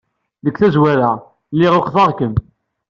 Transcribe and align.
Deg 0.45 0.55
tazwara, 0.57 1.11
lliɣ 1.53 1.73
ukḍeɣ-kem. 1.79 2.35